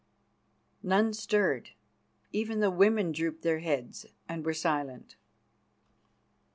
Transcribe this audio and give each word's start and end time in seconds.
None 0.81 1.13
stirred; 1.13 1.73
even 2.33 2.59
the 2.59 2.71
women 2.71 3.11
drooped 3.11 3.43
their 3.43 3.59
heads 3.59 4.07
and 4.27 4.43
were 4.43 4.51
silent. 4.55 5.15